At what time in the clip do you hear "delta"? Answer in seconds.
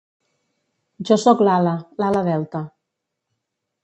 2.31-2.63